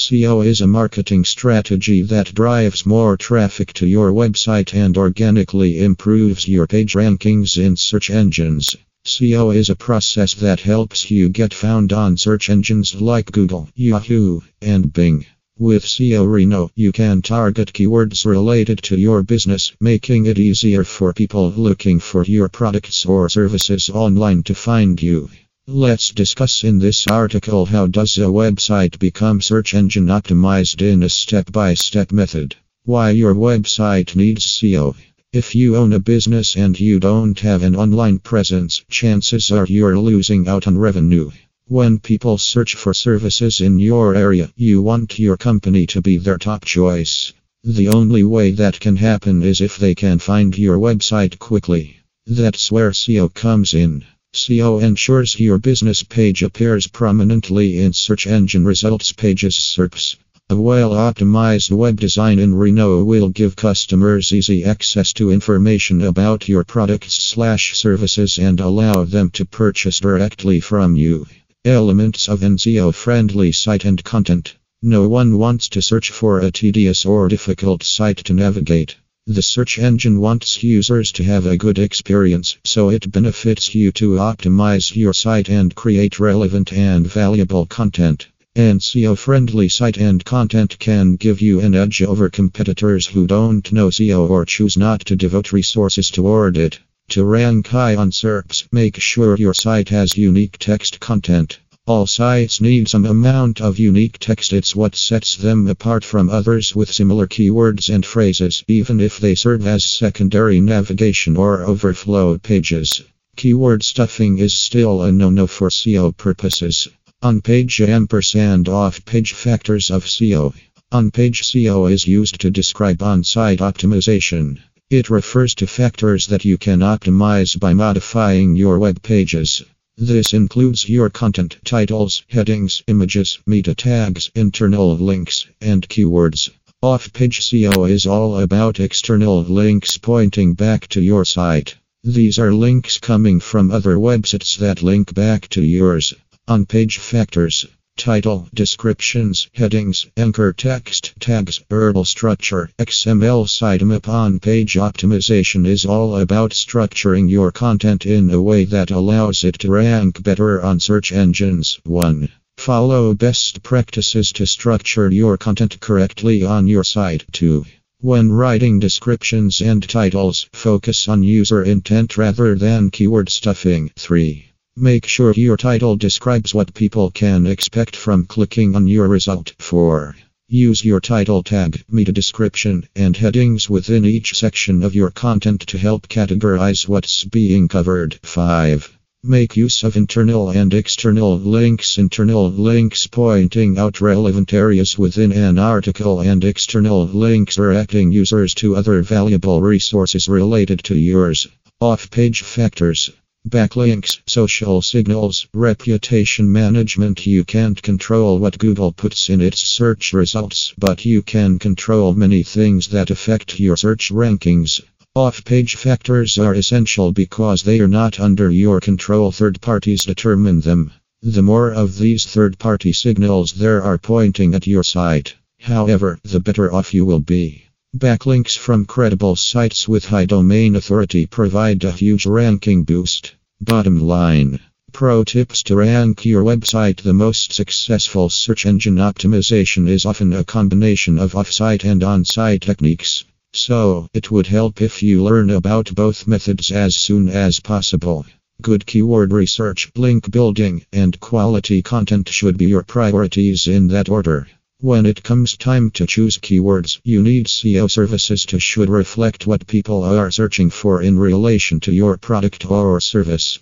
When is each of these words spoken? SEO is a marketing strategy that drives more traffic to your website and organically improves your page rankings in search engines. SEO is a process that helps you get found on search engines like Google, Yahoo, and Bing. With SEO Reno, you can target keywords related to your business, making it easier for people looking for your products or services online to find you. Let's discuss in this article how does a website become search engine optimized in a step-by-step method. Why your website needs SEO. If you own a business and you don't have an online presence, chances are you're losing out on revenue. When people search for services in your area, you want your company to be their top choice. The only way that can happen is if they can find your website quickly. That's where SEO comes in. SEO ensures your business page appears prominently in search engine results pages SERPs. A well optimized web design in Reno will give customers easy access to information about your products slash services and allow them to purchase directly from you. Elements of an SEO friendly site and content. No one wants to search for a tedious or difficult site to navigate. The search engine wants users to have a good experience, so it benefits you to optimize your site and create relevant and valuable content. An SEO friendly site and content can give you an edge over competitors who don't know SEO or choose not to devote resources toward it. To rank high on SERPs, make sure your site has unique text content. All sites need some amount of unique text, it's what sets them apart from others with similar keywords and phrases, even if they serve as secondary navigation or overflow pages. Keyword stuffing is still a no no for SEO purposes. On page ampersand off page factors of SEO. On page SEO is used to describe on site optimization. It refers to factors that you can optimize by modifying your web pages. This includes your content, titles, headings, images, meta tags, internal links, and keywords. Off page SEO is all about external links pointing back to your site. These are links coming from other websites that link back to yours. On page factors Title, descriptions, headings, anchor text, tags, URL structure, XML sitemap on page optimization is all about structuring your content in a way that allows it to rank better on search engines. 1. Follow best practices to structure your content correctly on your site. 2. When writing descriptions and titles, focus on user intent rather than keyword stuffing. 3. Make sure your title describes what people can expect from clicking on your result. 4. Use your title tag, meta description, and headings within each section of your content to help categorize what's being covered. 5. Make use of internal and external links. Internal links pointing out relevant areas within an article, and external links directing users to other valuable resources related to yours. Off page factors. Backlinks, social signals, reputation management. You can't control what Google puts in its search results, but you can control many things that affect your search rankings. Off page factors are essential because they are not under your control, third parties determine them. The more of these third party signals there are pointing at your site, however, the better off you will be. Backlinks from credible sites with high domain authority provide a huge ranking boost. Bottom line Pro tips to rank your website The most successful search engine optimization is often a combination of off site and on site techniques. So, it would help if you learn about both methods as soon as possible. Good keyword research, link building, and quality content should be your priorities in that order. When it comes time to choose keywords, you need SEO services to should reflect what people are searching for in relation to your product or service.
SEO 0.00 0.42
is 0.46 0.62
a 0.62 0.66
marketing 0.66 1.26
strategy 1.26 2.00
that 2.00 2.34
drives 2.34 2.86
more 2.86 3.18
traffic 3.18 3.70
to 3.74 3.86
your 3.86 4.12
website 4.12 4.72
and 4.72 4.96
organically 4.96 5.78
improves 5.84 6.48
your 6.48 6.66
page 6.66 6.94
rankings 6.94 7.58
in 7.58 7.76
search 7.76 8.08
engines. 8.08 8.74
SEO 9.04 9.54
is 9.54 9.68
a 9.68 9.76
process 9.76 10.32
that 10.32 10.60
helps 10.60 11.10
you 11.10 11.28
get 11.28 11.52
found 11.52 11.92
on 11.92 12.16
search 12.16 12.48
engines 12.48 12.98
like 12.98 13.30
Google, 13.30 13.68
Yahoo, 13.74 14.40
and 14.62 14.90
Bing. 14.90 15.26
With 15.58 15.84
SEO 15.84 16.26
Reno, 16.26 16.70
you 16.74 16.92
can 16.92 17.20
target 17.20 17.74
keywords 17.74 18.24
related 18.24 18.82
to 18.84 18.96
your 18.98 19.22
business, 19.22 19.74
making 19.82 20.24
it 20.24 20.38
easier 20.38 20.82
for 20.82 21.12
people 21.12 21.50
looking 21.50 22.00
for 22.00 22.24
your 22.24 22.48
products 22.48 23.04
or 23.04 23.28
services 23.28 23.90
online 23.90 24.44
to 24.44 24.54
find 24.54 25.02
you. 25.02 25.28
Let's 25.72 26.10
discuss 26.10 26.64
in 26.64 26.80
this 26.80 27.06
article 27.06 27.64
how 27.64 27.86
does 27.86 28.18
a 28.18 28.22
website 28.22 28.98
become 28.98 29.40
search 29.40 29.72
engine 29.72 30.06
optimized 30.06 30.82
in 30.82 31.04
a 31.04 31.08
step-by-step 31.08 32.10
method. 32.10 32.56
Why 32.82 33.10
your 33.10 33.36
website 33.36 34.16
needs 34.16 34.44
SEO. 34.44 34.96
If 35.32 35.54
you 35.54 35.76
own 35.76 35.92
a 35.92 36.00
business 36.00 36.56
and 36.56 36.78
you 36.80 36.98
don't 36.98 37.38
have 37.38 37.62
an 37.62 37.76
online 37.76 38.18
presence, 38.18 38.84
chances 38.90 39.52
are 39.52 39.64
you're 39.64 39.96
losing 39.96 40.48
out 40.48 40.66
on 40.66 40.76
revenue. 40.76 41.30
When 41.68 42.00
people 42.00 42.36
search 42.36 42.74
for 42.74 42.92
services 42.92 43.60
in 43.60 43.78
your 43.78 44.16
area, 44.16 44.50
you 44.56 44.82
want 44.82 45.20
your 45.20 45.36
company 45.36 45.86
to 45.86 46.02
be 46.02 46.16
their 46.16 46.38
top 46.38 46.64
choice. 46.64 47.32
The 47.62 47.90
only 47.90 48.24
way 48.24 48.50
that 48.50 48.80
can 48.80 48.96
happen 48.96 49.44
is 49.44 49.60
if 49.60 49.78
they 49.78 49.94
can 49.94 50.18
find 50.18 50.58
your 50.58 50.78
website 50.78 51.38
quickly. 51.38 52.00
That's 52.26 52.72
where 52.72 52.90
SEO 52.90 53.32
comes 53.32 53.72
in. 53.72 54.04
SEO 54.32 54.80
ensures 54.80 55.40
your 55.40 55.58
business 55.58 56.04
page 56.04 56.44
appears 56.44 56.86
prominently 56.86 57.78
in 57.80 57.92
search 57.92 58.28
engine 58.28 58.64
results 58.64 59.10
pages 59.10 59.56
SERPs. 59.56 60.14
A 60.48 60.54
well 60.54 60.90
optimized 60.90 61.72
web 61.72 61.98
design 61.98 62.38
in 62.38 62.54
Reno 62.54 63.02
will 63.02 63.28
give 63.28 63.56
customers 63.56 64.32
easy 64.32 64.64
access 64.64 65.12
to 65.14 65.32
information 65.32 66.00
about 66.02 66.48
your 66.48 66.62
products 66.62 67.14
slash 67.14 67.76
services 67.76 68.38
and 68.38 68.60
allow 68.60 69.04
them 69.04 69.30
to 69.30 69.44
purchase 69.44 69.98
directly 69.98 70.60
from 70.60 70.94
you. 70.94 71.26
Elements 71.64 72.28
of 72.28 72.44
an 72.44 72.56
SEO 72.56 72.94
friendly 72.94 73.50
site 73.50 73.84
and 73.84 74.02
content. 74.04 74.54
No 74.80 75.08
one 75.08 75.38
wants 75.38 75.68
to 75.70 75.82
search 75.82 76.10
for 76.10 76.38
a 76.38 76.52
tedious 76.52 77.04
or 77.04 77.26
difficult 77.26 77.82
site 77.82 78.18
to 78.18 78.32
navigate. 78.32 78.94
The 79.32 79.42
search 79.42 79.78
engine 79.78 80.18
wants 80.18 80.60
users 80.64 81.12
to 81.12 81.22
have 81.22 81.46
a 81.46 81.56
good 81.56 81.78
experience, 81.78 82.58
so 82.64 82.90
it 82.90 83.12
benefits 83.12 83.72
you 83.76 83.92
to 83.92 84.16
optimize 84.16 84.96
your 84.96 85.14
site 85.14 85.48
and 85.48 85.72
create 85.72 86.18
relevant 86.18 86.72
and 86.72 87.06
valuable 87.06 87.64
content. 87.64 88.26
An 88.56 88.80
SEO 88.80 89.16
friendly 89.16 89.68
site 89.68 89.98
and 89.98 90.24
content 90.24 90.80
can 90.80 91.14
give 91.14 91.40
you 91.40 91.60
an 91.60 91.76
edge 91.76 92.02
over 92.02 92.28
competitors 92.28 93.06
who 93.06 93.28
don't 93.28 93.72
know 93.72 93.88
SEO 93.88 94.28
or 94.28 94.44
choose 94.44 94.76
not 94.76 95.02
to 95.02 95.14
devote 95.14 95.52
resources 95.52 96.10
toward 96.10 96.56
it. 96.56 96.80
To 97.10 97.24
rank 97.24 97.68
high 97.68 97.94
on 97.94 98.10
SERPs, 98.10 98.66
make 98.72 98.98
sure 98.98 99.36
your 99.36 99.54
site 99.54 99.90
has 99.90 100.16
unique 100.16 100.58
text 100.58 100.98
content. 100.98 101.60
All 101.90 102.06
sites 102.06 102.60
need 102.60 102.88
some 102.88 103.04
amount 103.04 103.60
of 103.60 103.80
unique 103.80 104.18
text, 104.20 104.52
it's 104.52 104.76
what 104.76 104.94
sets 104.94 105.34
them 105.34 105.66
apart 105.66 106.04
from 106.04 106.30
others 106.30 106.72
with 106.76 106.92
similar 106.92 107.26
keywords 107.26 107.92
and 107.92 108.06
phrases, 108.06 108.62
even 108.68 109.00
if 109.00 109.18
they 109.18 109.34
serve 109.34 109.66
as 109.66 109.82
secondary 109.82 110.60
navigation 110.60 111.36
or 111.36 111.62
overflow 111.64 112.38
pages. 112.38 113.02
Keyword 113.34 113.82
stuffing 113.82 114.38
is 114.38 114.52
still 114.52 115.02
a 115.02 115.10
no 115.10 115.30
no 115.30 115.48
for 115.48 115.68
SEO 115.68 116.16
purposes. 116.16 116.86
On 117.22 117.40
page 117.40 117.80
ampersand 117.80 118.68
off 118.68 119.04
page 119.04 119.32
factors 119.32 119.90
of 119.90 120.04
SEO. 120.04 120.54
On 120.92 121.10
page 121.10 121.42
SEO 121.42 121.90
is 121.90 122.06
used 122.06 122.40
to 122.40 122.52
describe 122.52 123.02
on 123.02 123.24
site 123.24 123.58
optimization. 123.58 124.60
It 124.90 125.10
refers 125.10 125.56
to 125.56 125.66
factors 125.66 126.28
that 126.28 126.44
you 126.44 126.56
can 126.56 126.80
optimize 126.80 127.58
by 127.58 127.74
modifying 127.74 128.54
your 128.54 128.78
web 128.78 129.02
pages. 129.02 129.64
This 129.96 130.32
includes 130.32 130.88
your 130.88 131.10
content, 131.10 131.58
titles, 131.64 132.22
headings, 132.28 132.82
images, 132.86 133.38
meta 133.46 133.74
tags, 133.74 134.30
internal 134.34 134.96
links, 134.96 135.46
and 135.60 135.88
keywords. 135.88 136.48
Off 136.80 137.12
page 137.12 137.40
SEO 137.40 137.90
is 137.90 138.06
all 138.06 138.38
about 138.38 138.80
external 138.80 139.42
links 139.42 139.98
pointing 139.98 140.54
back 140.54 140.86
to 140.88 141.02
your 141.02 141.24
site. 141.24 141.76
These 142.02 142.38
are 142.38 142.54
links 142.54 142.98
coming 142.98 143.40
from 143.40 143.70
other 143.70 143.96
websites 143.96 144.56
that 144.58 144.82
link 144.82 145.12
back 145.12 145.48
to 145.50 145.62
yours. 145.62 146.14
On 146.48 146.64
page 146.64 146.98
factors 146.98 147.66
Title, 148.00 148.48
descriptions, 148.54 149.48
headings, 149.52 150.06
anchor 150.16 150.54
text, 150.54 151.12
tags, 151.20 151.60
URL 151.68 152.06
structure, 152.06 152.70
XML 152.78 153.46
sitemap 153.46 154.08
on 154.08 154.38
page 154.38 154.76
optimization 154.76 155.66
is 155.66 155.84
all 155.84 156.16
about 156.16 156.52
structuring 156.52 157.28
your 157.28 157.52
content 157.52 158.06
in 158.06 158.30
a 158.30 158.40
way 158.40 158.64
that 158.64 158.90
allows 158.90 159.44
it 159.44 159.58
to 159.58 159.70
rank 159.70 160.22
better 160.22 160.62
on 160.62 160.80
search 160.80 161.12
engines. 161.12 161.78
1. 161.84 162.30
Follow 162.56 163.12
best 163.12 163.62
practices 163.62 164.32
to 164.32 164.46
structure 164.46 165.10
your 165.10 165.36
content 165.36 165.78
correctly 165.78 166.42
on 166.42 166.66
your 166.66 166.84
site. 166.84 167.26
2. 167.32 167.66
When 168.00 168.32
writing 168.32 168.78
descriptions 168.78 169.60
and 169.60 169.86
titles, 169.86 170.48
focus 170.54 171.06
on 171.06 171.22
user 171.22 171.62
intent 171.62 172.16
rather 172.16 172.54
than 172.54 172.88
keyword 172.88 173.28
stuffing. 173.28 173.90
3. 173.96 174.49
Make 174.76 175.04
sure 175.04 175.32
your 175.32 175.56
title 175.56 175.96
describes 175.96 176.54
what 176.54 176.72
people 176.72 177.10
can 177.10 177.46
expect 177.46 177.96
from 177.96 178.24
clicking 178.24 178.76
on 178.76 178.86
your 178.86 179.08
result. 179.08 179.52
4. 179.58 180.14
Use 180.48 180.84
your 180.84 181.00
title 181.00 181.42
tag, 181.42 181.82
meta 181.90 182.12
description, 182.12 182.88
and 182.94 183.16
headings 183.16 183.68
within 183.68 184.04
each 184.04 184.38
section 184.38 184.84
of 184.84 184.94
your 184.94 185.10
content 185.10 185.62
to 185.66 185.76
help 185.76 186.08
categorize 186.08 186.86
what's 186.86 187.24
being 187.24 187.66
covered. 187.66 188.18
5. 188.22 188.96
Make 189.24 189.56
use 189.56 189.82
of 189.82 189.96
internal 189.96 190.50
and 190.50 190.72
external 190.72 191.36
links. 191.36 191.98
Internal 191.98 192.48
links 192.48 193.08
pointing 193.08 193.76
out 193.76 194.00
relevant 194.00 194.54
areas 194.54 194.96
within 194.96 195.32
an 195.32 195.58
article, 195.58 196.20
and 196.20 196.44
external 196.44 197.06
links 197.06 197.56
directing 197.56 198.12
users 198.12 198.54
to 198.54 198.76
other 198.76 199.02
valuable 199.02 199.60
resources 199.60 200.28
related 200.28 200.84
to 200.84 200.94
yours. 200.96 201.48
Off 201.80 202.10
page 202.10 202.42
factors. 202.42 203.10
Backlinks, 203.48 204.20
social 204.26 204.82
signals, 204.82 205.48
reputation 205.54 206.52
management. 206.52 207.26
You 207.26 207.42
can't 207.42 207.80
control 207.82 208.38
what 208.38 208.58
Google 208.58 208.92
puts 208.92 209.30
in 209.30 209.40
its 209.40 209.60
search 209.60 210.12
results, 210.12 210.74
but 210.76 211.06
you 211.06 211.22
can 211.22 211.58
control 211.58 212.12
many 212.12 212.42
things 212.42 212.88
that 212.88 213.10
affect 213.10 213.58
your 213.58 213.78
search 213.78 214.10
rankings. 214.10 214.82
Off 215.16 215.42
page 215.44 215.76
factors 215.76 216.36
are 216.36 216.54
essential 216.54 217.12
because 217.12 217.62
they 217.62 217.80
are 217.80 217.88
not 217.88 218.20
under 218.20 218.50
your 218.50 218.78
control, 218.78 219.32
third 219.32 219.60
parties 219.62 220.04
determine 220.04 220.60
them. 220.60 220.92
The 221.22 221.42
more 221.42 221.72
of 221.72 221.98
these 221.98 222.26
third 222.26 222.58
party 222.58 222.92
signals 222.92 223.52
there 223.52 223.82
are 223.82 223.96
pointing 223.96 224.54
at 224.54 224.66
your 224.66 224.84
site, 224.84 225.34
however, 225.58 226.20
the 226.22 226.40
better 226.40 226.72
off 226.72 226.92
you 226.92 227.06
will 227.06 227.20
be. 227.20 227.64
Backlinks 227.96 228.56
from 228.56 228.86
credible 228.86 229.34
sites 229.34 229.88
with 229.88 230.04
high 230.04 230.24
domain 230.24 230.76
authority 230.76 231.26
provide 231.26 231.82
a 231.82 231.90
huge 231.90 232.24
ranking 232.24 232.84
boost. 232.84 233.34
Bottom 233.60 234.00
line 234.00 234.60
Pro 234.92 235.24
tips 235.24 235.64
to 235.64 235.74
rank 235.74 236.24
your 236.24 236.44
website 236.44 237.02
The 237.02 237.12
most 237.12 237.52
successful 237.52 238.30
search 238.30 238.64
engine 238.64 238.94
optimization 238.94 239.88
is 239.88 240.06
often 240.06 240.32
a 240.32 240.44
combination 240.44 241.18
of 241.18 241.34
off 241.34 241.50
site 241.50 241.84
and 241.84 242.04
on 242.04 242.24
site 242.24 242.62
techniques. 242.62 243.24
So, 243.52 244.06
it 244.14 244.30
would 244.30 244.46
help 244.46 244.80
if 244.80 245.02
you 245.02 245.24
learn 245.24 245.50
about 245.50 245.92
both 245.92 246.28
methods 246.28 246.70
as 246.70 246.94
soon 246.94 247.28
as 247.28 247.58
possible. 247.58 248.24
Good 248.62 248.86
keyword 248.86 249.32
research, 249.32 249.90
link 249.96 250.30
building, 250.30 250.86
and 250.92 251.18
quality 251.18 251.82
content 251.82 252.28
should 252.28 252.56
be 252.56 252.66
your 252.66 252.84
priorities 252.84 253.66
in 253.66 253.88
that 253.88 254.08
order. 254.08 254.46
When 254.82 255.04
it 255.04 255.22
comes 255.22 255.58
time 255.58 255.90
to 255.90 256.06
choose 256.06 256.38
keywords, 256.38 257.00
you 257.04 257.22
need 257.22 257.48
SEO 257.48 257.90
services 257.90 258.46
to 258.46 258.58
should 258.58 258.88
reflect 258.88 259.46
what 259.46 259.66
people 259.66 260.04
are 260.04 260.30
searching 260.30 260.70
for 260.70 261.02
in 261.02 261.18
relation 261.18 261.80
to 261.80 261.92
your 261.92 262.16
product 262.16 262.64
or 262.64 262.98
service. 262.98 263.60